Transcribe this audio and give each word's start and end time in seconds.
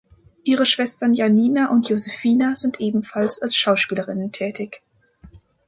Ihre 0.43 0.65
Schwestern 0.65 1.13
Janina 1.13 1.69
und 1.69 1.87
Josefina 1.89 2.55
sind 2.55 2.79
ebenfalls 2.81 3.39
als 3.39 3.55
Schauspielerinnen 3.55 4.31
tätig. 4.31 4.81